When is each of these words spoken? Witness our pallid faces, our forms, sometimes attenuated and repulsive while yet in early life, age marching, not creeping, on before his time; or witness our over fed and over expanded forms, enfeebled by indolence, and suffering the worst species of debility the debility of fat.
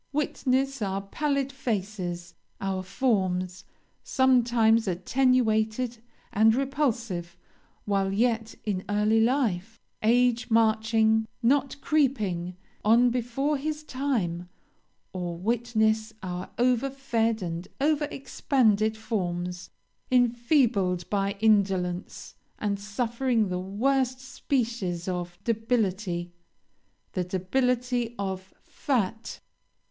Witness 0.11 0.81
our 0.81 1.03
pallid 1.03 1.51
faces, 1.51 2.33
our 2.59 2.81
forms, 2.81 3.65
sometimes 4.03 4.87
attenuated 4.87 5.99
and 6.33 6.55
repulsive 6.55 7.37
while 7.85 8.11
yet 8.11 8.55
in 8.65 8.83
early 8.89 9.21
life, 9.23 9.79
age 10.01 10.49
marching, 10.49 11.27
not 11.43 11.79
creeping, 11.81 12.57
on 12.83 13.11
before 13.11 13.57
his 13.57 13.83
time; 13.83 14.49
or 15.13 15.37
witness 15.37 16.13
our 16.23 16.49
over 16.57 16.89
fed 16.89 17.43
and 17.43 17.67
over 17.79 18.05
expanded 18.05 18.97
forms, 18.97 19.69
enfeebled 20.11 21.07
by 21.11 21.33
indolence, 21.41 22.33
and 22.57 22.79
suffering 22.79 23.49
the 23.49 23.59
worst 23.59 24.19
species 24.19 25.07
of 25.07 25.37
debility 25.43 26.31
the 27.13 27.23
debility 27.23 28.15
of 28.17 28.51
fat. 28.65 29.39